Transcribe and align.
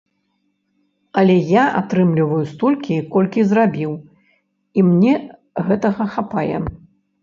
Але 1.21 1.35
я 1.49 1.65
атрымліваю 1.81 2.41
столькі, 2.55 2.97
колькі 3.13 3.47
зрабіў, 3.53 3.91
і 4.09 4.79
мне 4.93 5.13
гэтага 5.73 6.13
хапае. 6.19 6.57